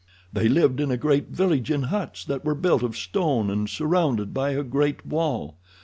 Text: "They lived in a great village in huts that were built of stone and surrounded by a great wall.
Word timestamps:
"They 0.33 0.49
lived 0.49 0.79
in 0.81 0.89
a 0.89 0.97
great 0.97 1.27
village 1.27 1.69
in 1.69 1.83
huts 1.83 2.25
that 2.25 2.43
were 2.43 2.55
built 2.55 2.81
of 2.81 2.97
stone 2.97 3.51
and 3.51 3.69
surrounded 3.69 4.33
by 4.33 4.49
a 4.53 4.63
great 4.63 5.05
wall. 5.05 5.57